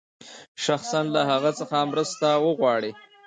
شخصاً 0.65 1.01
له 1.15 1.21
هغه 1.31 1.51
څخه 1.59 1.77
مرسته 1.91 2.27
وغواړي. 2.45 2.91